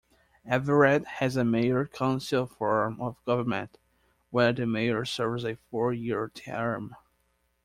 Everett 0.47 1.05
has 1.05 1.35
a 1.35 1.45
mayor-council 1.45 2.47
form 2.47 2.99
of 2.99 3.23
government, 3.23 3.77
where 4.31 4.51
the 4.51 4.65
mayor 4.65 5.05
serves 5.05 5.43
a 5.45 5.57
four-year 5.69 6.29
term. 6.33 6.95